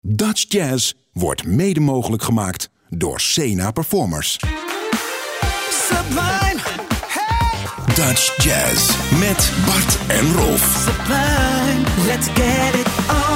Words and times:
Dutch 0.00 0.44
Jazz 0.48 0.92
wordt 1.12 1.46
mede 1.46 1.80
mogelijk 1.80 2.22
gemaakt 2.22 2.70
door 2.88 3.20
Sena 3.20 3.70
Performers. 3.70 4.38
Sublime, 5.70 6.60
hey, 7.06 7.94
Dutch 7.94 8.44
Jazz 8.44 8.96
met 9.18 9.52
Bart 9.66 9.98
en 10.08 10.34
Rolf. 10.34 10.86
sublime, 10.86 12.06
let's 12.06 12.26
get 12.26 12.74
it 12.74 12.86
on. 13.08 13.27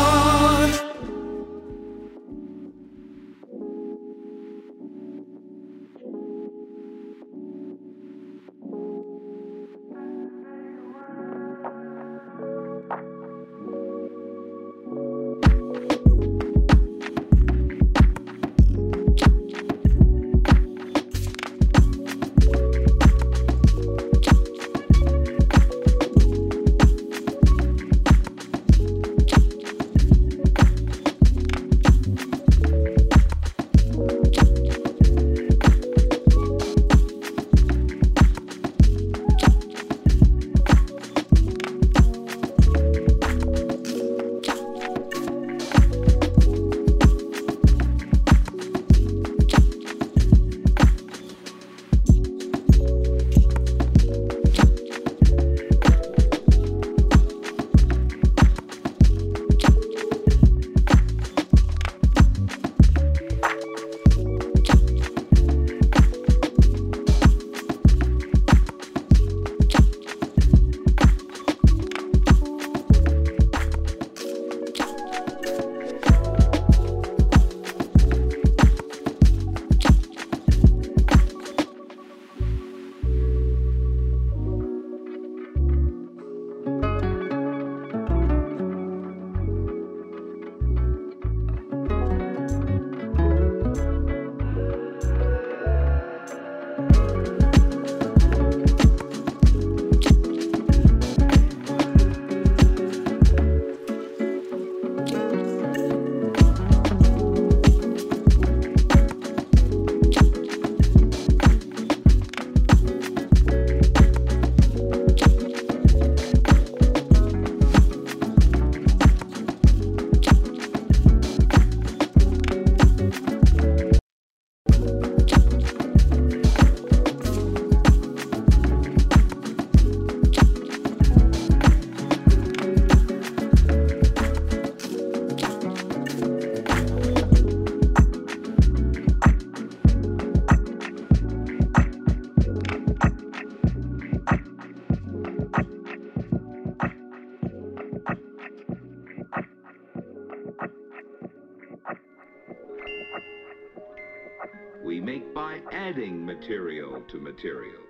Material. 157.32 157.80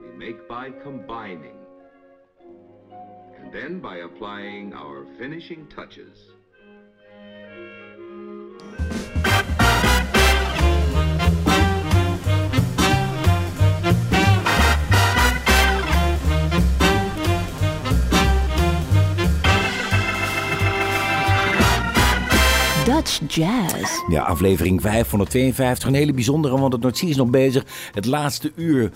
We 0.00 0.26
make 0.26 0.48
by 0.48 0.70
combining. 0.82 1.56
And 3.38 3.52
then 3.52 3.80
by 3.80 3.98
applying 3.98 4.72
our 4.72 5.06
finishing 5.18 5.66
touches. 5.74 6.18
Jazz. 23.34 24.02
Ja, 24.08 24.22
aflevering 24.22 24.80
552. 24.80 25.88
Een 25.88 25.94
hele 25.94 26.12
bijzondere, 26.12 26.58
want 26.58 26.72
het 26.72 26.82
Noordzee 26.82 27.08
is 27.08 27.16
nog 27.16 27.30
bezig. 27.30 27.64
Het 27.92 28.06
laatste 28.06 28.52
uur, 28.54 28.90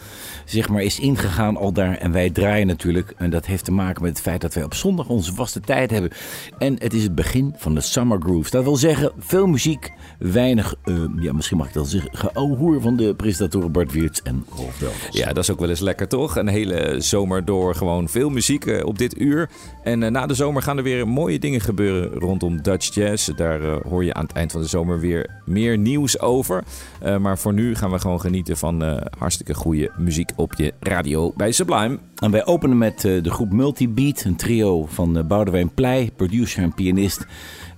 zeg 0.45 0.69
maar, 0.69 0.83
is 0.83 1.01
ingegaan 1.01 1.57
al 1.57 1.73
daar. 1.73 1.97
En 1.97 2.13
wij 2.13 2.31
draaien 2.31 2.67
natuurlijk. 2.67 3.15
En 3.17 3.31
dat 3.31 3.47
heeft 3.47 3.65
te 3.65 3.73
maken 3.73 4.03
met 4.03 4.11
het 4.11 4.21
feit 4.21 4.41
dat 4.41 4.55
wij 4.55 4.65
op 4.65 4.75
zondag 4.75 5.09
onze 5.09 5.35
vaste 5.35 5.61
tijd 5.61 5.91
hebben. 5.91 6.11
En 6.59 6.77
het 6.79 6.95
is 6.95 7.03
het 7.03 7.15
begin 7.15 7.55
van 7.57 7.75
de 7.75 7.81
Summer 7.81 8.21
Grooves. 8.21 8.51
Dat 8.51 8.65
wil 8.65 8.77
zeggen, 8.77 9.13
veel 9.19 9.47
muziek, 9.47 9.93
weinig, 10.19 10.75
eh, 10.85 10.95
ja, 11.21 11.33
misschien 11.33 11.57
mag 11.57 11.67
ik 11.67 11.73
dat 11.73 11.89
zeggen, 11.89 12.11
geouwehoer 12.17 12.81
van 12.81 12.97
de 12.97 13.15
presentatoren 13.15 13.73
Bart 13.73 13.93
Wiertz 13.93 14.21
en 14.23 14.45
Rolf 14.57 14.79
Welvers. 14.79 15.17
Ja, 15.17 15.27
dat 15.27 15.43
is 15.43 15.51
ook 15.51 15.61
wel 15.61 15.69
eens 15.69 15.81
lekker, 15.81 16.09
toch? 16.09 16.37
Een 16.37 16.49
hele 16.49 16.95
zomer 16.99 17.45
door 17.45 17.75
gewoon 17.75 18.09
veel 18.09 18.31
muziek 18.31 18.67
eh, 18.67 18.87
op 18.87 18.99
dit 18.99 19.21
uur. 19.21 19.51
En 19.83 20.03
eh, 20.03 20.11
na 20.11 20.27
de 20.27 20.35
zomer 20.35 20.63
gaan 20.63 20.77
er 20.77 20.83
weer 20.83 21.09
mooie 21.09 21.39
dingen 21.39 21.61
gebeuren 21.61 22.19
rondom 22.19 22.63
Dutch 22.63 22.95
Jazz. 22.95 23.29
Daar 23.37 23.61
hoor 23.89 24.05
je 24.05 24.15
aan 24.15 24.24
het 24.27 24.37
eind 24.37 24.53
van 24.53 24.61
de 24.61 24.67
zomer 24.67 25.01
weer 25.01 25.31
meer 25.45 25.79
nieuws 25.79 26.21
over. 26.21 26.65
Eh, 27.01 27.17
maar 27.17 27.39
voor 27.39 27.53
nu 27.53 27.75
gaan 27.75 27.91
we 27.91 27.99
gewoon 27.99 28.21
genieten 28.21 28.57
van 28.57 28.83
eh, 28.83 28.97
hartstikke 29.19 29.55
goede 29.55 29.91
muziek 29.97 30.31
op 30.37 30.55
je 30.55 30.73
radio 30.81 31.33
bij 31.37 31.53
Sublime. 31.53 31.99
En 32.15 32.31
wij 32.31 32.47
openen 32.47 32.79
met 32.79 33.05
eh, 33.05 33.23
de 33.23 33.31
groep 33.31 33.53
Multibeat, 33.53 34.25
een 34.25 34.37
trio 34.37 34.87
van 34.87 35.27
Boudewijn 35.27 35.75
Pleij, 35.75 36.11
producer 36.17 36.63
en 36.63 36.75
pianist. 36.75 37.27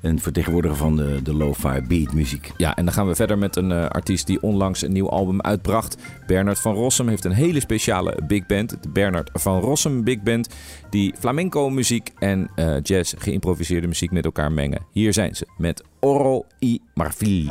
En 0.00 0.19
vertegenwoordiger 0.19 0.76
van 0.76 0.96
de, 0.96 1.20
de 1.22 1.34
lo-fi 1.34 1.81
beat 1.88 2.12
muziek. 2.12 2.52
Ja, 2.56 2.76
en 2.76 2.84
dan 2.84 2.94
gaan 2.94 3.06
we 3.06 3.14
verder 3.14 3.38
met 3.38 3.56
een 3.56 3.72
eh, 3.72 3.87
artiest 3.87 4.26
die 4.26 4.43
onlangs 4.43 4.82
een 4.82 4.93
nieuw 4.93 5.08
album 5.08 5.40
uitbracht. 5.40 5.96
Bernard 6.26 6.60
van 6.60 6.75
Rossum 6.75 7.08
heeft 7.08 7.25
een 7.25 7.32
hele 7.32 7.60
speciale 7.60 8.19
big 8.26 8.46
band. 8.46 8.70
De 8.82 8.88
Bernard 8.88 9.31
van 9.32 9.60
Rossum 9.60 10.04
Big 10.04 10.22
Band. 10.22 10.48
Die 10.90 11.14
flamenco 11.19 11.70
muziek 11.70 12.12
en 12.19 12.50
eh, 12.54 12.76
jazz 12.82 13.14
geïmproviseerde 13.19 13.87
muziek 13.87 14.10
met 14.10 14.25
elkaar 14.25 14.52
mengen. 14.52 14.87
Hier 14.93 15.12
zijn 15.12 15.34
ze 15.34 15.46
met 15.56 15.82
Oro 16.00 16.44
y 16.58 16.78
Marfil. 16.94 17.50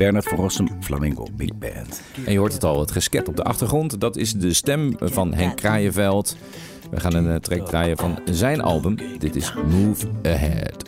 Bernard 0.00 0.28
van 0.28 0.70
Flamenco 0.80 1.26
Big 1.36 1.58
Band. 1.58 2.02
En 2.26 2.32
je 2.32 2.38
hoort 2.38 2.52
het 2.52 2.64
al, 2.64 2.80
het 2.80 2.90
gesket 2.90 3.28
op 3.28 3.36
de 3.36 3.42
achtergrond. 3.42 4.00
Dat 4.00 4.16
is 4.16 4.32
de 4.32 4.52
stem 4.52 4.96
van 4.98 5.34
Henk 5.34 5.56
Kraaienveld. 5.56 6.36
We 6.90 7.00
gaan 7.00 7.14
een 7.14 7.30
eh, 7.30 7.36
track 7.36 7.66
draaien 7.66 7.96
van 7.96 8.18
zijn 8.24 8.60
album. 8.60 8.96
Dit 9.18 9.36
is 9.36 9.54
Move 9.54 10.06
Ahead. 10.22 10.79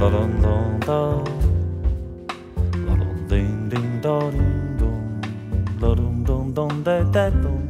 La 0.00 0.08
dum 0.10 0.32
dum 0.42 0.80
da 0.86 1.00
la 2.86 2.94
dum 3.00 3.16
ding 3.30 3.68
ding 3.70 3.90
da 4.04 4.16
dum 4.80 5.20
la 5.80 5.88
da 5.88 5.94
dum 6.00 6.16
dum 6.26 6.44
dum 6.56 6.72
da 6.86 6.96
da 7.14 7.24
dum 7.42 7.62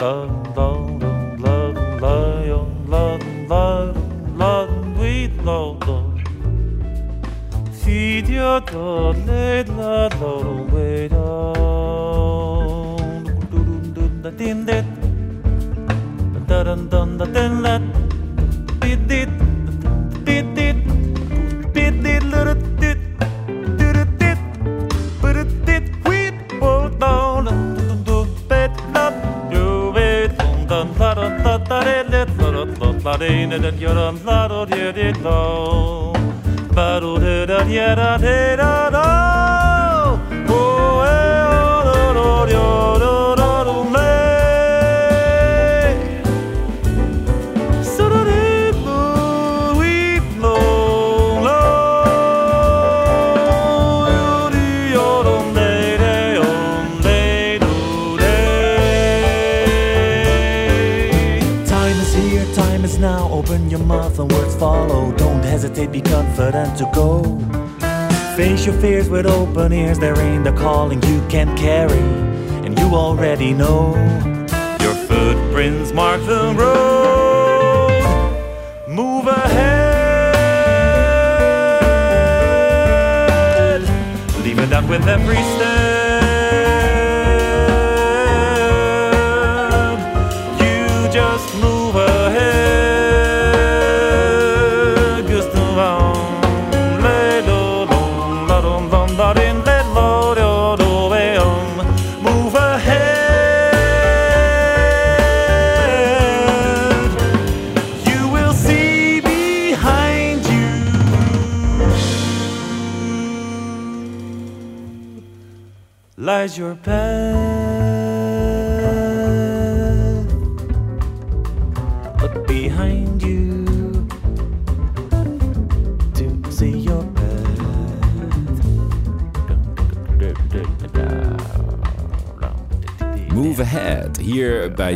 la 0.00 0.12
dum 0.30 0.42
dum 0.56 0.98
dum 1.02 1.20
la 1.44 1.56
dum 1.76 1.90
la 2.04 2.14
yo 2.50 2.60
la 2.92 3.04
dum 3.22 3.38
la 3.52 3.64
dum 3.94 4.38
la 4.40 4.52
dum 4.70 4.86
we 4.98 5.12
la 5.48 5.58
dum 5.86 6.06
feed 7.80 8.26
your 8.28 8.58
dog 8.72 9.16
le 9.26 9.64
la 9.76 9.94
la 10.00 10.08
dum 10.18 10.72
we 10.72 11.08
da 11.14 11.28
dum 13.52 13.72
dum 13.94 13.94
dum 13.96 14.12
da 14.24 14.30
din 14.40 14.64
da 14.68 14.78
da 16.48 16.62
dum 16.68 16.88
dum 16.92 17.18
da 17.18 17.26
din 17.36 17.52
la 17.66 17.74
dina 33.22 33.58
da 33.58 33.70
yoram 33.70 34.16
la 34.24 34.48
do 34.48 34.66
ye 34.74 34.86
you 34.86 34.92
did 34.92 35.22
ba 35.22 36.12
But 36.74 37.00
da 37.00 37.44
da 37.46 37.58
ye 37.72 37.94
da 37.94 38.16
da 38.16 38.91
hesitate, 65.52 65.92
be 65.92 66.00
confident 66.00 66.78
to 66.78 66.84
go. 66.94 67.22
Face 68.38 68.64
your 68.64 68.74
fears 68.80 69.10
with 69.10 69.26
open 69.26 69.70
ears. 69.70 69.98
There 69.98 70.18
ain't 70.18 70.46
a 70.46 70.52
calling 70.52 71.02
you 71.02 71.20
can't 71.28 71.54
carry, 71.58 72.04
and 72.64 72.78
you 72.78 72.86
already 72.94 73.52
know. 73.52 73.94
Your 74.80 74.94
footprints 75.08 75.92
mark 75.92 76.22
the 76.24 76.54
road. 76.56 77.90
Move 78.88 79.26
ahead. 79.26 79.82
Leave 84.42 84.58
it 84.58 84.72
out 84.72 84.88
with 84.88 85.06
every 85.06 85.42
step. 85.52 85.61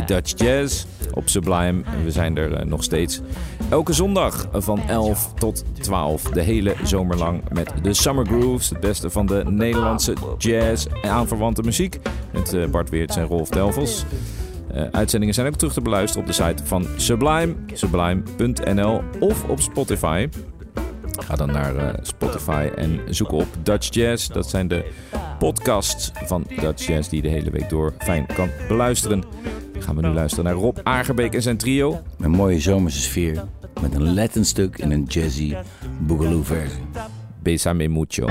Dutch 0.07 0.33
Jazz. 0.35 0.85
op 1.13 1.29
Sublime. 1.29 1.83
En 1.85 2.03
we 2.03 2.11
zijn 2.11 2.37
er 2.37 2.53
eh, 2.53 2.65
nog 2.65 2.83
steeds 2.83 3.21
elke 3.69 3.93
zondag 3.93 4.47
van 4.53 4.81
11 4.87 5.33
tot 5.33 5.63
12. 5.81 6.21
De 6.21 6.41
hele 6.41 6.75
zomer 6.83 7.17
lang 7.17 7.41
met 7.51 7.73
de 7.81 7.93
Summer 7.93 8.25
Grooves. 8.25 8.69
Het 8.69 8.79
beste 8.79 9.09
van 9.09 9.25
de 9.25 9.43
Nederlandse 9.49 10.13
jazz 10.37 10.85
en 11.01 11.09
aanverwante 11.09 11.61
muziek. 11.61 11.99
Met 12.33 12.53
eh, 12.53 12.65
Bart 12.65 12.89
Weerts 12.89 13.15
en 13.15 13.25
Rolf 13.25 13.49
Delvels. 13.49 14.05
Uitzendingen 14.91 15.33
zijn 15.35 15.47
ook 15.47 15.55
terug 15.55 15.73
te 15.73 15.81
beluisteren 15.81 16.27
op 16.27 16.35
de 16.35 16.43
site 16.43 16.65
van 16.65 16.87
Sublime, 16.97 17.55
sublime.nl 17.73 19.01
of 19.19 19.43
op 19.43 19.59
Spotify. 19.59 20.27
Ga 21.19 21.35
dan 21.35 21.51
naar 21.51 21.99
Spotify 22.01 22.69
en 22.75 23.01
zoek 23.09 23.31
op 23.31 23.47
Dutch 23.63 23.93
Jazz. 23.93 24.27
Dat 24.27 24.49
zijn 24.49 24.67
de 24.67 24.85
podcasts 25.39 26.11
van 26.25 26.45
Dutch 26.59 26.87
Jazz 26.87 27.09
die 27.09 27.21
je 27.21 27.29
de 27.29 27.35
hele 27.35 27.49
week 27.49 27.69
door 27.69 27.93
fijn 27.97 28.25
kan 28.25 28.49
beluisteren. 28.67 29.23
Gaan 29.79 29.95
we 29.95 30.01
nu 30.01 30.13
luisteren 30.13 30.45
naar 30.45 30.53
Rob 30.53 30.77
Agerbeek 30.83 31.33
en 31.33 31.41
zijn 31.41 31.57
trio. 31.57 32.01
Een 32.19 32.31
mooie 32.31 32.59
zomerse 32.59 33.01
sfeer. 33.01 33.43
Met 33.81 33.93
een 33.93 34.13
Latin 34.13 34.45
stuk 34.45 34.77
in 34.77 34.91
een 34.91 35.03
jazzy 35.03 35.55
boogaloo 35.99 36.43
versie. 36.43 36.83
Besame 37.41 37.87
mucho. 37.87 38.25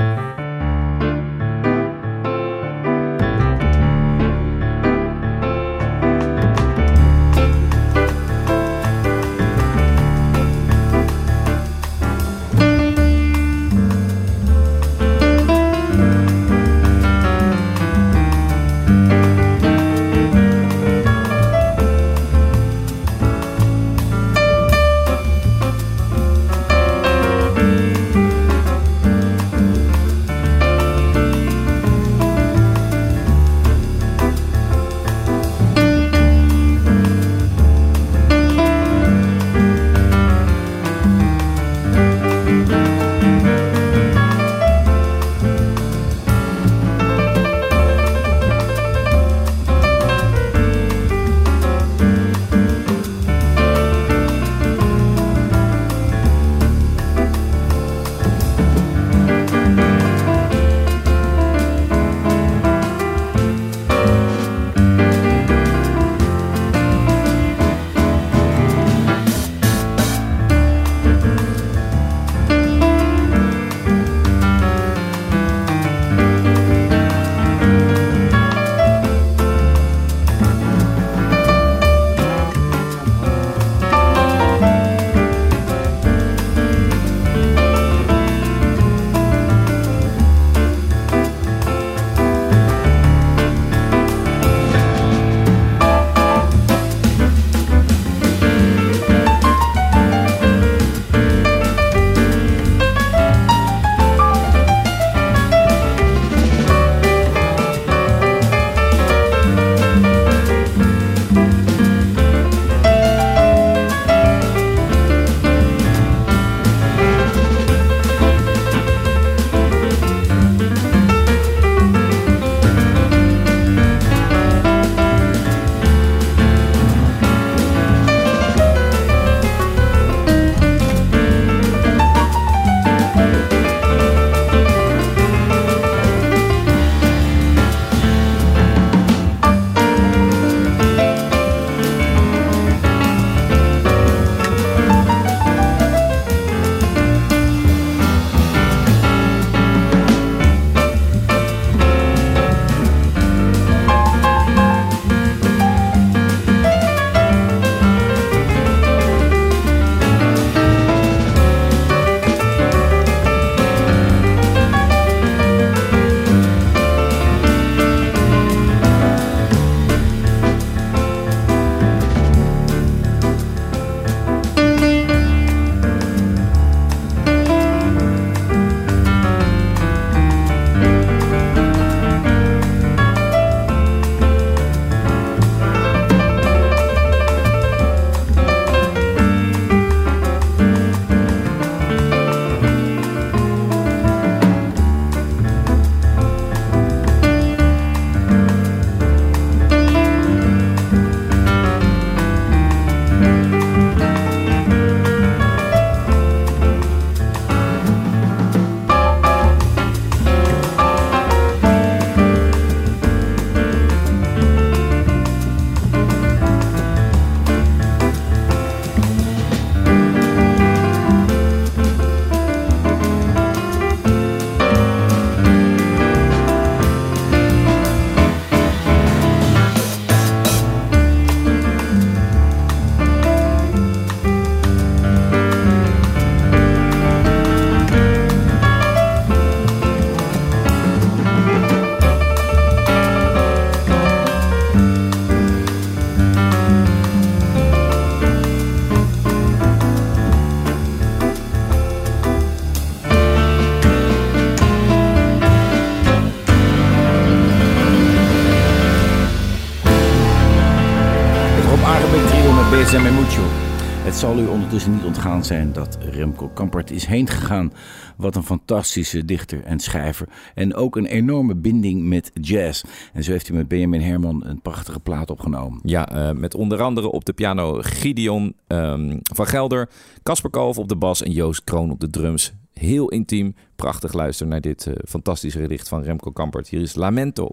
Zal 264.27 264.39
u 264.39 264.47
ondertussen 264.47 264.93
niet 264.93 265.05
ontgaan 265.05 265.45
zijn 265.45 265.73
dat 265.73 265.99
Remco 266.01 266.49
Kampert 266.49 266.91
is 266.91 267.07
heen 267.07 267.29
gegaan. 267.29 267.73
Wat 268.17 268.37
een 268.37 268.43
fantastische 268.43 269.25
dichter 269.25 269.65
en 269.65 269.79
schrijver. 269.79 270.29
En 270.55 270.75
ook 270.75 270.97
een 270.97 271.07
enorme 271.07 271.55
binding 271.55 272.03
met 272.03 272.31
jazz. 272.35 272.85
En 273.13 273.25
zo 273.25 273.31
heeft 273.31 273.47
hij 273.47 273.57
met 273.57 273.69
Benjamin 273.69 274.01
Herman 274.01 274.45
een 274.45 274.61
prachtige 274.63 275.01
plaat 275.01 275.31
opgenomen. 275.31 275.81
Ja, 275.83 276.09
eh, 276.09 276.37
met 276.37 276.55
onder 276.55 276.83
andere 276.83 277.11
op 277.11 277.25
de 277.25 277.33
piano 277.33 277.79
Gideon 277.81 278.55
ehm, 278.67 279.17
van 279.23 279.47
Gelder, 279.47 279.89
Casper 280.23 280.51
Kalf 280.51 280.79
op 280.79 280.89
de 280.89 280.97
bas 280.97 281.23
en 281.23 281.31
Joost 281.31 281.65
Kroon 281.65 281.91
op 281.91 282.01
de 282.01 282.11
drums. 282.11 282.53
Heel 282.73 283.09
intiem, 283.09 283.55
prachtig 283.77 284.13
luisteren 284.13 284.53
naar 284.53 284.61
dit 284.61 284.87
eh, 284.87 284.95
fantastische 285.09 285.61
gedicht 285.61 285.89
van 285.89 286.03
Remco 286.03 286.31
Kampert. 286.31 286.69
Hier 286.69 286.81
is 286.81 286.95
Lamento. 286.95 287.51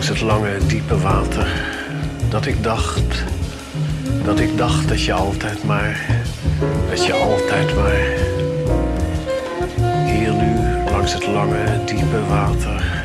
Langs 0.00 0.20
het 0.20 0.28
lange, 0.28 0.66
diepe 0.66 0.98
water, 0.98 1.46
dat 2.28 2.46
ik 2.46 2.62
dacht, 2.62 3.24
dat 4.24 4.38
ik 4.38 4.56
dacht 4.58 4.88
dat 4.88 5.04
je 5.04 5.12
altijd 5.12 5.64
maar, 5.64 6.06
dat 6.90 7.06
je 7.06 7.12
altijd 7.12 7.74
maar. 7.74 8.06
Hier 10.04 10.32
nu, 10.32 10.56
langs 10.90 11.12
het 11.12 11.26
lange, 11.26 11.84
diepe 11.84 12.26
water, 12.28 13.04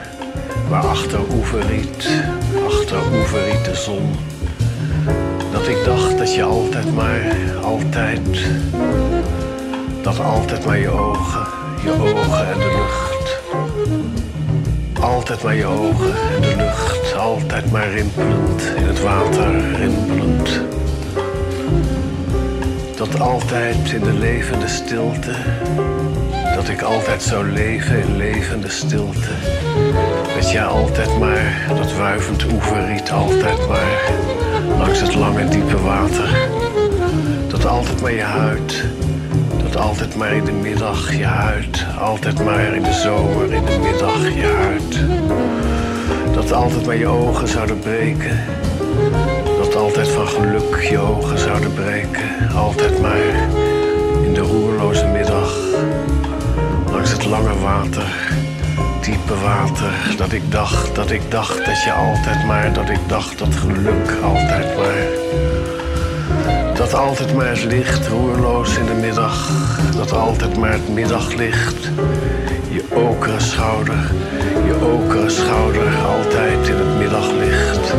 waar 0.69 0.88
achter 0.88 1.19
oeveriet, 1.34 2.10
achter 2.67 2.97
oeveriet 3.13 3.65
de 3.65 3.75
zon, 3.75 4.15
dat 5.51 5.67
ik 5.67 5.84
dacht 5.86 6.17
dat 6.17 6.34
je 6.34 6.43
altijd 6.43 6.95
maar, 6.95 7.36
altijd, 7.63 8.47
dat 10.01 10.19
altijd 10.19 10.65
maar 10.65 10.79
je 10.79 10.89
ogen, 10.89 11.47
je 11.84 11.91
ogen 11.91 12.47
en 12.51 12.60
de 12.60 12.75
lucht. 12.75 13.05
Altijd 15.05 15.43
maar 15.43 15.55
je 15.55 15.65
ogen 15.65 16.13
en 16.36 16.41
de 16.41 16.55
lucht, 16.55 16.84
altijd 17.15 17.71
maar 17.71 17.89
rimpelend, 17.89 18.62
in 18.75 18.84
het 18.84 19.01
water 19.01 19.71
rimpelend. 19.75 20.62
Dat 22.95 23.19
altijd 23.19 23.91
in 23.91 24.04
de 24.04 24.13
levende 24.13 24.67
stilte, 24.67 25.32
dat 26.56 26.69
ik 26.69 26.82
altijd 26.82 27.23
zou 27.23 27.51
leven 27.51 27.99
in 27.99 28.17
levende 28.17 28.69
stilte. 28.69 29.30
Dat 30.36 30.51
jij 30.51 30.65
altijd 30.65 31.19
maar, 31.19 31.65
dat 31.78 31.93
wuivend 31.93 32.45
oeverriet, 32.51 33.12
altijd 33.12 33.67
maar, 33.67 34.12
langs 34.78 35.01
het 35.01 35.15
lange 35.15 35.47
diepe 35.47 35.82
water. 35.82 36.49
Dat 37.47 37.65
altijd 37.65 38.01
maar 38.01 38.13
je 38.13 38.21
huid, 38.21 38.84
dat 39.63 39.78
altijd 39.78 40.15
maar 40.15 40.34
in 40.34 40.45
de 40.45 40.51
middag 40.51 41.17
je 41.17 41.25
huid, 41.25 41.86
altijd 41.99 42.43
maar 42.43 42.75
in 42.75 42.84
de 42.84 42.93
zomer 42.93 43.54
in 43.54 43.65
de 43.65 43.80
middag 43.80 44.36
je 44.36 44.56
huid. 44.62 45.64
Dat 46.35 46.51
altijd 46.51 46.85
maar 46.85 46.97
je 46.97 47.07
ogen 47.07 47.47
zouden 47.47 47.79
breken, 47.79 48.39
dat 49.57 49.75
altijd 49.75 50.07
van 50.07 50.27
geluk 50.27 50.81
je 50.89 50.99
ogen 50.99 51.37
zouden 51.37 51.73
breken, 51.73 52.49
altijd 52.55 53.01
maar 53.01 53.49
in 54.23 54.33
de 54.33 54.41
roerloze 54.41 55.05
middag, 55.05 55.57
langs 56.91 57.11
het 57.11 57.25
lange 57.25 57.59
water, 57.59 58.13
diepe 59.01 59.35
water, 59.43 60.15
dat 60.17 60.31
ik 60.31 60.51
dacht, 60.51 60.95
dat 60.95 61.11
ik 61.11 61.31
dacht 61.31 61.65
dat 61.65 61.83
je 61.83 61.91
altijd 61.91 62.45
maar, 62.45 62.73
dat 62.73 62.89
ik 62.89 62.99
dacht 63.07 63.39
dat 63.39 63.55
geluk 63.55 64.13
altijd 64.23 64.77
maar. 64.77 65.23
Dat 66.75 66.93
altijd 66.93 67.35
maar 67.35 67.49
het 67.49 67.63
licht, 67.63 68.07
roerloos 68.07 68.77
in 68.77 68.85
de 68.85 68.93
middag. 68.93 69.49
Dat 69.95 70.11
altijd 70.11 70.57
maar 70.57 70.71
het 70.71 70.93
middaglicht. 70.93 71.89
Je 72.89 72.95
okere 72.95 73.39
schouder, 73.39 74.11
je 74.65 74.75
okere 74.81 75.29
schouder, 75.29 75.95
altijd 76.05 76.67
in 76.67 76.75
het 76.75 76.97
middaglicht. 76.97 77.93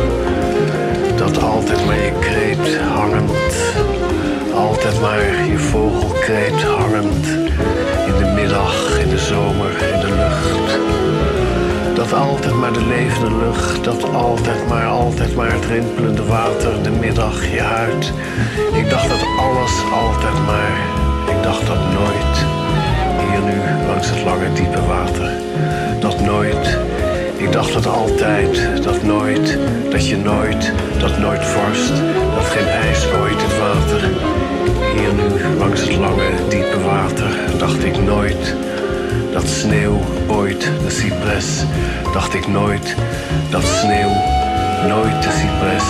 Dat 1.15 1.43
altijd 1.43 1.85
maar 1.85 1.95
je 1.95 2.11
kreet 2.19 2.77
hangend. 2.79 3.53
Altijd 4.53 5.01
maar 5.01 5.45
je 5.45 5.57
vogelkreet 5.57 6.63
hangend. 6.63 7.25
In 8.07 8.17
de 8.17 8.31
middag, 8.35 8.99
in 8.99 9.09
de 9.09 9.17
zomer, 9.17 9.71
in 9.93 9.99
de 9.99 10.13
lucht. 10.15 10.79
Dat 11.95 12.13
altijd 12.13 12.53
maar 12.53 12.73
de 12.73 12.85
levende 12.85 13.35
lucht, 13.35 13.83
dat 13.83 14.13
altijd 14.13 14.67
maar, 14.67 14.85
altijd 14.87 15.35
maar 15.35 15.51
het 15.51 15.65
rimpelende 15.65 16.25
water, 16.25 16.83
de 16.83 16.91
middag, 16.91 17.51
je 17.51 17.61
huid. 17.61 18.13
Ik 18.73 18.89
dacht 18.89 19.09
dat 19.09 19.25
alles 19.39 19.71
altijd 19.93 20.45
maar, 20.45 20.77
ik 21.35 21.43
dacht 21.43 21.67
dat 21.67 21.79
nooit, 21.93 22.56
hier 23.37 23.53
nu 23.53 23.87
langs 23.87 24.09
het 24.09 24.23
lange 24.23 24.53
diepe 24.53 24.85
water, 24.85 25.31
dat 25.99 26.19
nooit. 26.19 26.77
Ik 27.37 27.51
dacht 27.51 27.73
dat 27.73 27.87
altijd, 27.87 28.83
dat 28.83 29.03
nooit, 29.03 29.57
dat 29.89 30.07
je 30.07 30.17
nooit, 30.17 30.73
dat 30.99 31.17
nooit 31.17 31.45
vorst, 31.45 31.89
dat 32.35 32.45
geen 32.45 32.67
ijs 32.67 33.05
ooit 33.21 33.41
het 33.41 33.57
water. 33.59 34.09
Hier 34.95 35.13
nu 35.13 35.57
langs 35.57 35.81
het 35.81 35.95
lange 35.95 36.29
diepe 36.49 36.81
water, 36.85 37.29
dacht 37.57 37.83
ik 37.83 38.03
nooit. 38.03 38.55
Dat 39.31 39.47
sneeuw 39.47 39.99
ooit 40.27 40.69
de 40.83 40.89
cypres, 40.89 41.63
dacht 42.13 42.33
ik 42.33 42.47
nooit. 42.47 42.95
Dat 43.49 43.63
sneeuw 43.63 44.13
nooit 44.87 45.23
de 45.23 45.31
cypres, 45.39 45.87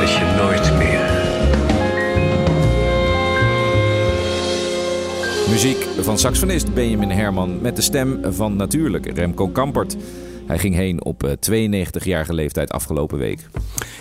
dat 0.00 0.12
je 0.12 0.24
nooit 0.36 0.76
meer. 0.78 1.19
Muziek 5.62 5.86
van 6.00 6.18
saxofonist 6.18 6.74
Benjamin 6.74 7.10
Herman 7.10 7.60
met 7.60 7.76
de 7.76 7.82
stem 7.82 8.20
van 8.32 8.56
natuurlijk 8.56 9.16
Remco 9.16 9.48
Kampert. 9.48 9.96
Hij 10.46 10.58
ging 10.58 10.74
heen 10.74 11.04
op 11.04 11.36
92-jarige 11.50 12.34
leeftijd 12.34 12.70
afgelopen 12.70 13.18
week. 13.18 13.48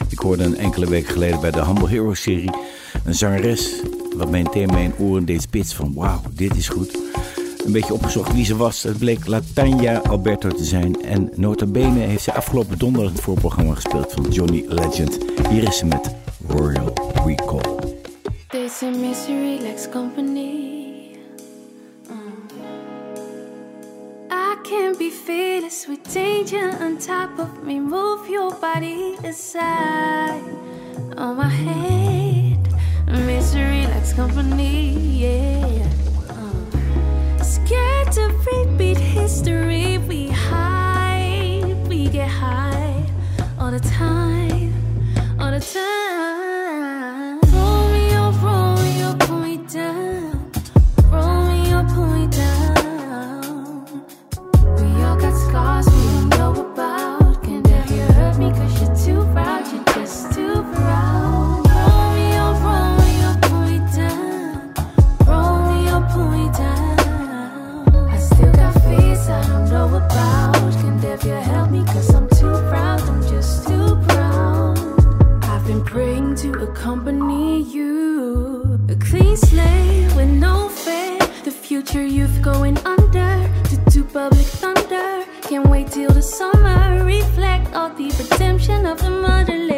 Ik 0.09 0.19
hoorde 0.19 0.43
een 0.43 0.57
enkele 0.57 0.89
weken 0.89 1.11
geleden 1.11 1.39
bij 1.39 1.51
de 1.51 1.65
Humble 1.65 1.87
Hero 1.87 2.13
serie 2.13 2.51
een 3.05 3.15
zangeres 3.15 3.81
wat 4.15 4.29
meteen 4.29 4.67
mijn 4.71 4.93
oren 4.97 5.25
deed 5.25 5.41
spits 5.41 5.73
van 5.73 5.93
wauw, 5.93 6.21
dit 6.33 6.55
is 6.55 6.69
goed. 6.69 6.97
Een 7.65 7.71
beetje 7.71 7.93
opgezocht 7.93 8.33
wie 8.33 8.45
ze 8.45 8.55
was. 8.55 8.83
Het 8.83 8.97
bleek 8.97 9.27
Latanya 9.27 9.97
Alberto 9.97 10.49
te 10.49 10.63
zijn. 10.63 11.01
En 11.01 11.31
nota 11.35 11.65
bene 11.65 11.99
heeft 11.99 12.23
ze 12.23 12.33
afgelopen 12.33 12.77
donderdag 12.77 13.11
het 13.11 13.21
voorprogramma 13.21 13.73
gespeeld 13.73 14.11
van 14.11 14.25
Johnny 14.31 14.65
Legend. 14.67 15.17
Hier 15.49 15.63
is 15.63 15.77
ze 15.77 15.85
met 15.85 16.15
Royal 16.47 16.93
Recall. 17.25 17.75
They 18.47 18.67
say 18.67 18.89
misery 18.89 19.61
likes 19.61 19.89
company. 19.89 20.48
Can 24.69 24.95
be 24.99 25.09
fearless 25.09 25.87
with 25.87 26.13
danger 26.13 26.69
on 26.79 26.95
top 26.99 27.39
of 27.39 27.63
me. 27.63 27.79
Move 27.79 28.29
your 28.29 28.51
body 28.51 29.15
aside 29.23 30.43
on 31.17 31.37
my 31.37 31.49
head. 31.49 32.59
Misery 33.07 33.87
likes 33.87 34.13
company, 34.13 34.91
yeah. 35.23 35.89
Uh. 36.29 37.43
Scared 37.43 38.11
to 38.11 38.25
repeat 38.51 38.97
history. 38.97 39.97
We 39.97 40.27
hide, 40.27 41.73
we 41.87 42.07
get 42.07 42.29
high 42.29 43.03
all 43.59 43.71
the 43.71 43.79
time, 43.79 44.71
all 45.39 45.49
the 45.49 45.61
time. 45.61 47.39
Romeo, 47.55 48.31
Romeo, 48.43 49.15
pull 49.25 49.39
me 49.39 49.57
down. 49.73 50.18
Can't 71.19 71.31
you 71.31 71.51
help 71.51 71.69
me 71.69 71.79
I'm 72.15 72.29
too 72.29 72.53
proud, 72.69 73.01
I'm 73.01 73.21
just 73.23 73.67
too 73.67 73.97
proud. 74.07 74.77
I've 75.43 75.67
been 75.67 75.83
praying 75.83 76.35
to 76.35 76.53
accompany 76.63 77.61
you. 77.63 78.79
A 78.87 78.95
clean 78.95 79.35
slate 79.35 80.15
with 80.15 80.29
no 80.29 80.69
fear. 80.69 81.19
The 81.43 81.51
future 81.51 82.05
youth 82.05 82.41
going 82.41 82.77
under. 82.85 83.49
To 83.69 83.75
do 83.89 84.05
public 84.05 84.45
thunder. 84.45 85.25
Can't 85.41 85.67
wait 85.67 85.91
till 85.91 86.11
the 86.11 86.21
summer. 86.21 87.03
Reflect 87.03 87.73
all 87.73 87.89
the 87.89 88.09
redemption 88.17 88.85
of 88.85 88.99
the 88.99 89.09
motherland. 89.09 89.68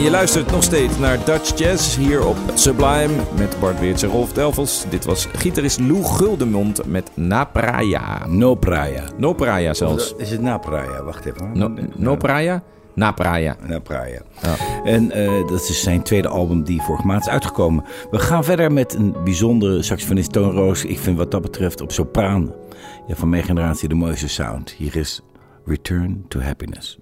En 0.00 0.06
je 0.06 0.12
luistert 0.12 0.50
nog 0.50 0.62
steeds 0.62 0.98
naar 0.98 1.24
Dutch 1.24 1.58
Jazz 1.58 1.96
hier 1.96 2.26
op 2.26 2.36
Sublime 2.54 3.14
met 3.36 3.56
Bart 3.60 3.80
Weerts 3.80 4.02
en 4.02 4.08
Rolf 4.08 4.32
Delvels. 4.32 4.84
Dit 4.88 5.04
was 5.04 5.26
gitarist 5.32 5.80
Lou 5.80 6.04
Guldemond 6.04 6.86
met 6.86 7.10
Na 7.14 7.44
Praia. 7.44 8.26
No 8.26 8.54
Praia. 8.54 9.04
No 9.16 9.32
Praia 9.32 9.74
zelfs. 9.74 10.14
Is 10.16 10.30
het 10.30 10.40
na 10.40 10.58
Praia? 10.58 11.02
Wacht 11.02 11.24
even. 11.24 11.58
No, 11.58 11.74
no 11.96 12.16
Praia? 12.16 12.62
Na 12.94 13.12
Praia. 13.12 13.56
Na 13.66 13.78
Praia. 13.78 14.22
Ja. 14.42 14.56
En 14.84 15.10
eh, 15.10 15.48
dat 15.48 15.68
is 15.68 15.82
zijn 15.82 16.02
tweede 16.02 16.28
album 16.28 16.64
die 16.64 16.82
vorige 16.82 17.06
maand 17.06 17.20
is 17.20 17.28
uitgekomen. 17.28 17.84
We 18.10 18.18
gaan 18.18 18.44
verder 18.44 18.72
met 18.72 18.94
een 18.94 19.14
bijzondere 19.24 19.82
saxofonist 19.82 20.32
Toon 20.32 20.50
Roos. 20.50 20.84
Ik 20.84 20.98
vind 20.98 21.16
wat 21.16 21.30
dat 21.30 21.42
betreft 21.42 21.80
op 21.80 21.92
sopraan 21.92 22.52
ja, 23.06 23.14
van 23.14 23.28
mijn 23.28 23.42
generatie 23.42 23.88
de 23.88 23.94
mooiste 23.94 24.28
sound. 24.28 24.70
Hier 24.70 24.96
is 24.96 25.20
Return 25.64 26.24
to 26.28 26.40
Happiness. 26.40 26.99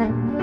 了。 0.00 0.39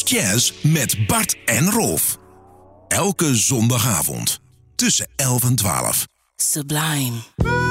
Jazz 0.00 0.52
met 0.62 1.06
Bart 1.06 1.36
en 1.44 1.70
Rolf. 1.70 2.18
Elke 2.88 3.36
zondagavond 3.36 4.40
tussen 4.74 5.08
11 5.16 5.46
en 5.46 5.54
12. 5.54 6.06
Sublime. 6.36 7.61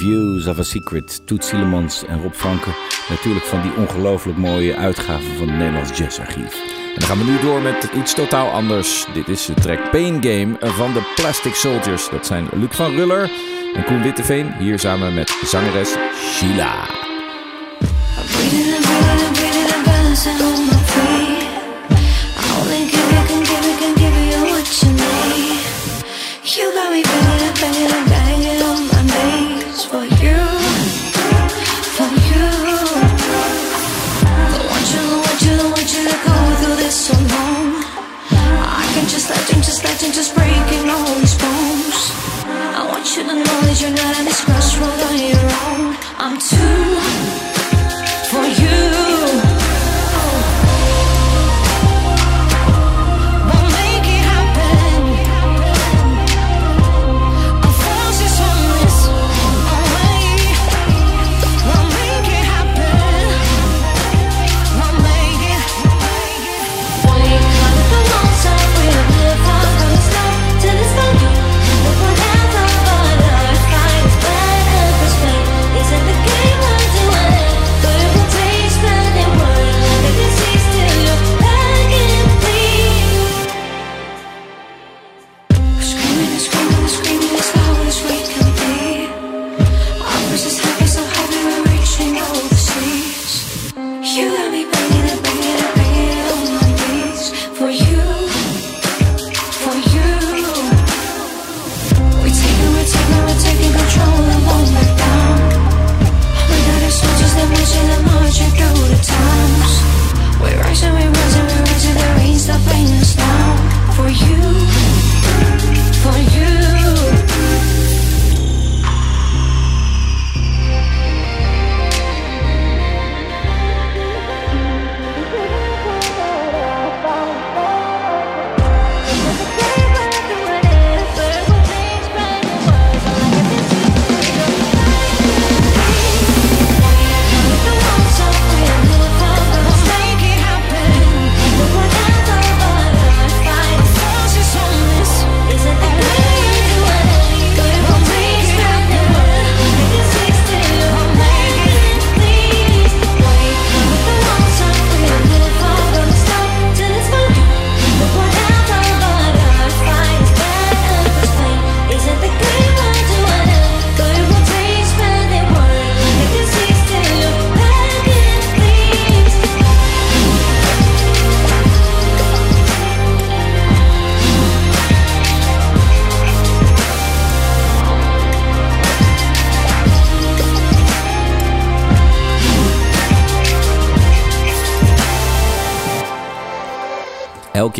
Views 0.00 0.46
of 0.46 0.58
a 0.58 0.62
Secret. 0.62 1.26
Toet 1.26 1.44
Sielemans 1.44 2.04
en 2.04 2.22
Rob 2.22 2.34
Franke. 2.34 2.70
Natuurlijk 3.08 3.44
van 3.44 3.62
die 3.62 3.76
ongelooflijk 3.76 4.38
mooie 4.38 4.76
uitgave 4.76 5.36
van 5.36 5.48
het 5.48 5.58
Nederlands 5.58 5.98
Jazzarchief. 5.98 6.54
En 6.94 6.98
dan 6.98 7.08
gaan 7.08 7.18
we 7.18 7.24
nu 7.24 7.40
door 7.40 7.60
met 7.60 7.88
iets 7.96 8.14
totaal 8.14 8.50
anders. 8.50 9.06
Dit 9.14 9.28
is 9.28 9.46
de 9.46 9.54
track 9.54 9.90
Pain 9.90 10.22
Game 10.22 10.56
van 10.60 10.92
de 10.92 11.12
Plastic 11.14 11.54
Soldiers. 11.54 12.08
Dat 12.10 12.26
zijn 12.26 12.48
Luc 12.52 12.70
van 12.70 12.90
Ruller 12.90 13.30
en 13.74 13.84
Koen 13.84 14.02
Witteveen. 14.02 14.52
Hier 14.52 14.78
samen 14.78 15.14
met 15.14 15.38
zangeres 15.44 15.96
Sheila. 16.14 16.99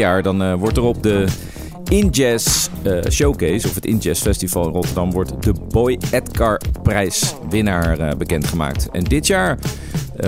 Jaar 0.00 0.22
dan 0.22 0.42
eh, 0.42 0.54
wordt 0.54 0.76
er 0.76 0.82
op 0.82 1.02
de 1.02 1.26
InJazz 1.88 2.68
eh, 2.82 2.98
Showcase, 3.10 3.68
of 3.68 3.74
het 3.74 3.86
InJazz 3.86 4.22
Festival 4.22 4.66
in 4.66 4.72
Rotterdam, 4.72 5.12
wordt 5.12 5.42
de 5.42 5.52
Boy 5.68 5.98
Edgar 6.10 6.60
prijswinnaar 6.82 7.98
eh, 7.98 8.16
bekendgemaakt. 8.16 8.88
En 8.92 9.04
dit 9.04 9.26
jaar, 9.26 9.58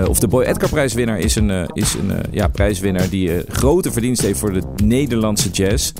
of 0.07 0.19
de 0.19 0.27
Boy 0.27 0.43
Edgar 0.43 0.69
prijswinnaar 0.69 1.19
is 1.19 1.35
een, 1.35 1.69
is 1.73 1.93
een 1.93 2.11
ja, 2.31 2.47
prijswinnaar 2.47 3.09
die 3.09 3.31
grote 3.47 3.91
verdienst 3.91 4.21
heeft 4.21 4.39
voor 4.39 4.53
de 4.53 4.61
Nederlandse 4.83 5.49
jazz, 5.49 5.91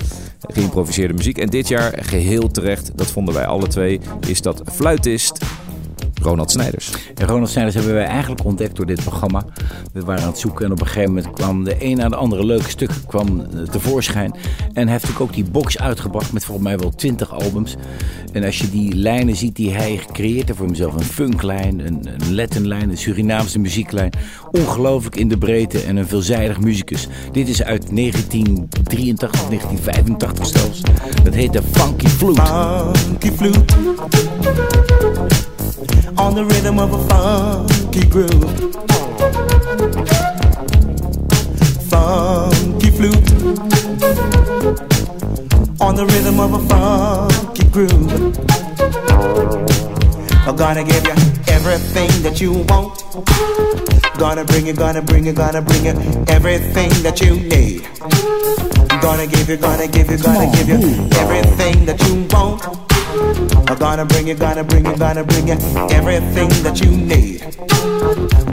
geïmproviseerde 0.54 1.14
muziek. 1.14 1.38
En 1.38 1.50
dit 1.50 1.68
jaar, 1.68 1.94
geheel 2.02 2.52
terecht, 2.52 2.92
dat 2.96 3.12
vonden 3.12 3.34
wij 3.34 3.46
alle 3.46 3.68
twee, 3.68 4.00
is 4.28 4.42
dat 4.42 4.62
fluitist 4.72 5.46
Ronald 6.24 6.52
Snijders. 6.52 6.92
En 7.16 7.28
Ronald 7.28 7.50
Snijders 7.50 7.76
hebben 7.76 7.94
wij 7.94 8.06
eigenlijk 8.06 8.46
ontdekt 8.46 8.76
door 8.76 8.86
dit 8.86 9.02
programma. 9.02 9.46
We 9.94 10.02
waren 10.02 10.22
aan 10.24 10.30
het 10.30 10.40
zoeken 10.40 10.66
en 10.66 10.72
op 10.72 10.80
een 10.80 10.88
gegeven 10.88 11.14
moment 11.14 11.34
kwam 11.34 11.64
de 11.64 11.76
een 11.80 11.98
na 11.98 12.10
de 12.10 12.16
andere 12.16 12.46
leuke 12.46 12.70
stuk 12.70 12.92
kwam 13.08 13.40
eh, 13.40 13.62
tevoorschijn. 13.62 14.32
En 14.32 14.84
hij 14.84 14.92
heeft 14.92 15.04
natuurlijk 15.04 15.22
ook 15.22 15.34
die 15.34 15.44
box 15.44 15.80
uitgebracht 15.80 16.34
met 16.34 16.46
volgens 16.46 16.68
mij 16.68 16.78
wel 16.78 16.90
twintig 16.90 17.34
albums. 17.34 17.76
En 18.32 18.44
als 18.44 18.60
je 18.60 18.70
die 18.70 18.96
lijnen 18.96 19.36
ziet 19.36 19.56
die 19.56 19.74
hij 19.74 19.98
gecreëerd 19.98 20.46
heeft 20.46 20.58
voor 20.58 20.68
hemzelf. 20.68 20.94
Een 20.94 21.04
funklijn, 21.04 21.80
een, 21.80 22.08
een 22.08 22.36
Latinlijn, 22.36 22.90
een 22.90 22.98
Surinaamse 22.98 23.60
muzieklijn. 23.60 24.12
Ongelooflijk 24.52 25.16
in 25.16 25.28
de 25.28 25.38
breedte 25.38 25.80
en 25.80 25.96
een 25.96 26.08
veelzijdig 26.08 26.60
muzikus. 26.60 27.08
Dit 27.32 27.48
is 27.48 27.64
uit 27.64 27.96
1983 27.96 29.32
of 29.32 29.48
1985 29.48 30.48
zelfs. 30.48 30.82
Dat 31.24 31.34
heet 31.34 31.54
de 31.54 31.62
Funky 31.72 32.08
Flute. 32.08 32.42
funky 32.94 33.32
flute 33.32 34.33
on 36.34 36.48
the 36.48 36.56
rhythm 36.56 36.80
of 36.80 36.92
a 36.92 36.98
funky 37.10 38.10
groove. 38.10 38.32
Funky 41.92 42.90
flute 42.90 43.30
on 45.80 45.96
the 45.96 46.06
rhythm 46.08 46.40
of 46.40 46.54
a 46.54 46.60
funky 46.68 47.70
groove. 47.70 48.12
I'm 50.48 50.56
gonna 50.56 50.84
give 50.84 51.04
you 51.04 51.14
everything 51.54 52.10
that 52.24 52.42
you 52.42 52.66
want. 52.68 53.04
Gonna 54.18 54.44
bring 54.44 54.66
you, 54.66 54.74
gonna 54.74 55.04
bring 55.04 55.28
you, 55.28 55.34
gonna 55.34 55.62
bring 55.62 55.86
you 55.86 55.92
everything 56.30 56.90
that 57.04 57.22
you 57.22 57.36
need. 57.36 57.84
Gonna 59.04 59.28
give 59.28 59.50
you, 59.50 59.58
gonna 59.58 59.88
give 59.88 60.10
you, 60.10 60.18
gonna 60.18 60.52
give 60.52 60.68
you 60.68 60.80
everything 61.14 61.86
that 61.86 62.02
you 62.08 62.26
want. 62.32 62.83
I'm 63.74 63.80
gonna 63.80 64.06
bring 64.06 64.28
you, 64.28 64.36
gonna 64.36 64.64
bring 64.64 64.86
you, 64.86 64.96
gonna 64.96 65.24
bring 65.24 65.48
you 65.48 65.56
everything 65.90 66.48
that 66.62 66.80
you 66.80 66.92
need. 66.92 67.42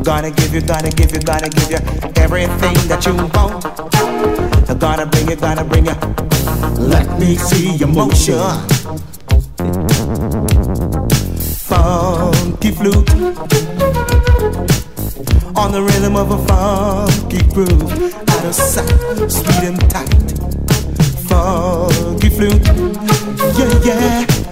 Gonna 0.03 0.31
give 0.31 0.55
you, 0.55 0.63
gonna 0.63 0.89
give 0.89 1.13
you, 1.13 1.21
gonna 1.21 1.51
give 1.51 1.71
you 1.71 1.77
everything 2.17 2.75
that 2.89 3.05
you 3.05 3.15
want. 3.37 3.63
I'm 4.71 4.79
gonna 4.79 5.05
bring 5.05 5.29
you, 5.29 5.37
gonna 5.37 5.63
bring 5.63 5.85
you. 5.85 5.93
Let 6.81 7.21
me 7.21 7.37
see 7.37 7.77
your 7.77 7.89
motion. 7.89 8.41
Funky 11.69 12.71
flute 12.71 13.11
on 15.55 15.73
the 15.73 15.83
rhythm 15.83 16.17
of 16.17 16.31
a 16.31 16.39
funky 16.49 17.43
groove. 17.53 17.93
Out 18.31 18.45
of 18.47 18.55
sight, 18.55 19.31
sweet 19.31 19.65
and 19.69 19.91
tight. 19.91 20.33
Funky 21.29 22.31
flute, 22.31 22.67
yeah, 23.59 23.85
yeah. 23.85 24.50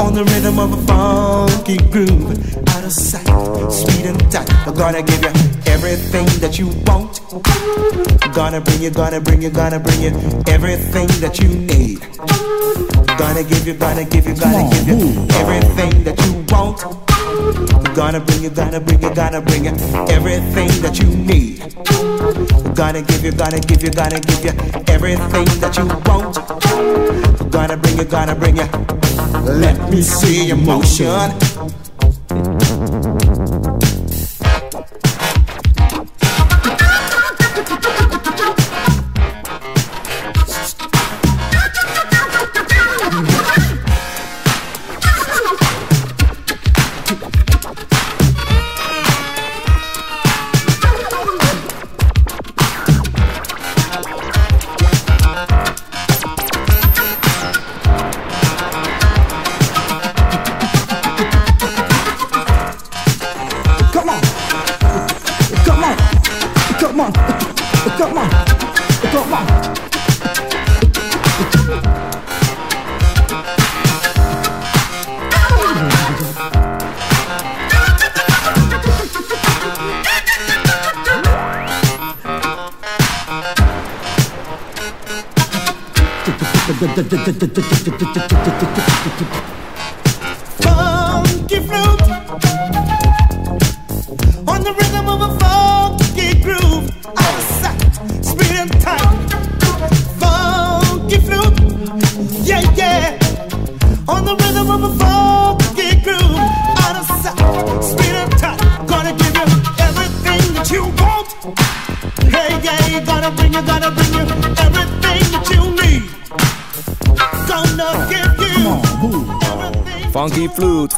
On 0.00 0.14
the 0.14 0.24
rhythm 0.24 0.58
of 0.58 0.72
a 0.72 0.80
funky 0.86 1.76
groove. 1.92 2.32
Out 2.68 2.84
of 2.84 2.92
sight, 2.92 3.26
sweet 3.70 4.06
and 4.06 4.32
tight. 4.32 4.50
I'm 4.66 4.74
gonna 4.74 5.02
give 5.02 5.22
you 5.22 5.32
everything 5.66 6.26
that 6.40 6.58
you 6.58 6.68
want. 6.88 7.20
Gonna 8.34 8.60
bring 8.60 8.82
you, 8.82 8.90
gonna 8.90 9.20
bring 9.20 9.42
you, 9.42 9.50
gonna 9.50 9.78
bring 9.78 10.00
you 10.00 10.12
everything 10.48 11.08
that 11.20 11.38
you 11.40 11.48
need. 11.48 12.00
Gonna 13.18 13.44
give 13.44 13.66
you, 13.66 13.74
gonna 13.74 14.04
give 14.04 14.26
you, 14.26 14.34
gonna 14.34 14.70
give 14.70 14.88
you 14.88 15.26
everything 15.40 16.04
that 16.04 16.18
you 16.24 16.32
want. 16.48 17.09
Gonna 17.94 18.20
bring 18.20 18.42
you, 18.42 18.50
gonna 18.50 18.80
bring 18.80 19.02
you, 19.02 19.14
gonna 19.14 19.40
bring 19.40 19.64
you 19.64 19.72
everything 20.08 20.68
that 20.82 20.98
you 21.00 21.08
need. 21.08 21.74
Gonna 22.74 23.02
give 23.02 23.24
you, 23.24 23.32
gonna 23.32 23.60
give 23.60 23.82
you, 23.82 23.90
gonna 23.90 24.20
give 24.20 24.44
you 24.44 24.52
everything 24.88 25.44
that 25.60 25.76
you 25.76 25.86
want. 26.06 27.50
Gonna 27.50 27.76
bring 27.76 27.98
you, 27.98 28.04
gonna 28.04 28.34
bring 28.34 28.56
you. 28.56 28.66
Let 29.44 29.90
me 29.90 30.02
see 30.02 30.46
your 30.46 30.56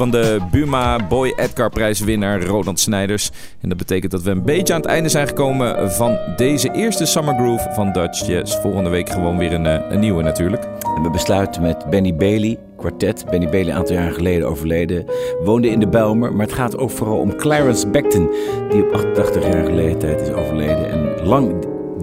van 0.02 0.10
de 0.10 0.38
Buma 0.50 1.06
Boy 1.08 1.32
Edgar 1.36 1.70
prijswinnaar 1.70 2.42
Roland 2.42 2.80
Snijders. 2.80 3.30
En 3.60 3.68
dat 3.68 3.78
betekent 3.78 4.12
dat 4.12 4.22
we 4.22 4.30
een 4.30 4.42
beetje 4.42 4.74
aan 4.74 4.80
het 4.80 4.88
einde 4.88 5.08
zijn 5.08 5.28
gekomen 5.28 5.92
van 5.92 6.18
deze 6.36 6.70
eerste 6.70 7.06
Summer 7.06 7.34
Groove 7.34 7.70
van 7.72 7.92
Dutch 7.92 8.26
Jazz. 8.26 8.60
Volgende 8.60 8.90
week 8.90 9.08
gewoon 9.08 9.38
weer 9.38 9.52
een, 9.52 9.66
eh, 9.66 9.90
een 9.90 10.00
nieuwe 10.00 10.22
natuurlijk. 10.22 10.64
En 10.96 11.02
we 11.02 11.10
besluiten 11.10 11.62
met 11.62 11.90
Benny 11.90 12.14
Bailey, 12.14 12.58
kwartet. 12.76 13.24
Benny 13.30 13.48
Bailey, 13.48 13.72
een 13.72 13.78
aantal 13.78 13.96
jaar 13.96 14.12
geleden 14.12 14.48
overleden. 14.48 15.06
Woonde 15.44 15.68
in 15.68 15.80
de 15.80 15.88
Bijlmer, 15.88 16.32
maar 16.32 16.46
het 16.46 16.54
gaat 16.54 16.78
ook 16.78 16.90
vooral 16.90 17.18
om 17.18 17.36
Clarence 17.36 17.88
Beckton. 17.88 18.30
Die 18.70 18.82
op 18.82 18.92
88-jarige 18.92 19.72
leeftijd 19.72 20.20
is 20.20 20.32
overleden. 20.32 20.90
En 20.90 21.26
lang 21.26 21.54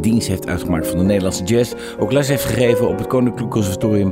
dienst 0.01 0.27
heeft 0.27 0.47
uitgemaakt 0.47 0.87
van 0.87 0.97
de 0.97 1.03
Nederlandse 1.03 1.43
jazz. 1.43 1.73
Ook 1.99 2.11
les 2.11 2.27
heeft 2.27 2.45
gegeven 2.45 2.87
op 2.87 2.97
het 2.97 3.07
Koninklijk 3.07 3.51
Conservatorium 3.51 4.09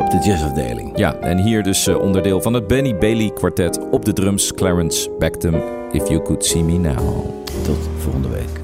op 0.00 0.10
de 0.10 0.18
jazzafdeling. 0.18 0.98
Ja, 0.98 1.14
en 1.14 1.38
hier 1.38 1.62
dus 1.62 1.86
eh, 1.86 2.00
onderdeel 2.00 2.40
van 2.40 2.52
het 2.52 2.66
Benny 2.66 2.96
Bailey 2.98 3.30
kwartet 3.30 3.90
op 3.90 4.04
de 4.04 4.12
drums 4.12 4.54
Clarence 4.54 5.10
Beckton. 5.18 5.54
If 5.92 6.08
You 6.08 6.22
Could 6.22 6.44
See 6.44 6.62
Me 6.62 6.78
Now. 6.78 7.26
Tot 7.64 7.78
volgende 7.98 8.28
week. 8.28 8.63